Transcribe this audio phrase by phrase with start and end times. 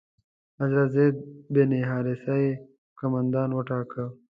[0.59, 1.15] حضرت زید
[1.53, 2.51] بن حارثه یې
[2.99, 4.05] قومندان وټاکه.